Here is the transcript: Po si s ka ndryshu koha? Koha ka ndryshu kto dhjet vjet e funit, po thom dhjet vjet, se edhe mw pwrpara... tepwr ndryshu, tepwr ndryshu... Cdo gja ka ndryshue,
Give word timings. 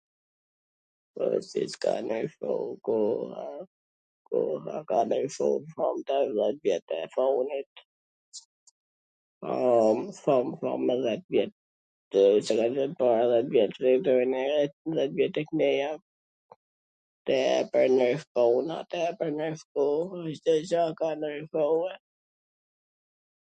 Po 1.13 1.23
si 1.49 1.61
s 1.71 1.73
ka 1.83 1.91
ndryshu 2.05 2.51
koha? 2.85 3.47
Koha 4.27 4.75
ka 4.89 4.97
ndryshu 5.07 5.47
kto 5.67 5.85
dhjet 6.07 6.55
vjet 6.63 6.87
e 6.99 7.01
funit, 7.13 7.73
po 10.23 10.35
thom 10.61 10.81
dhjet 11.03 11.23
vjet, 11.33 11.53
se 12.15 12.21
edhe 12.65 12.85
mw 12.93 12.93
pwrpara... 13.03 13.37
tepwr 17.29 17.83
ndryshu, 17.93 18.29
tepwr 18.95 19.29
ndryshu... 19.37 19.81
Cdo 20.41 20.53
gja 20.69 20.83
ka 21.01 21.07
ndryshue, 21.19 21.91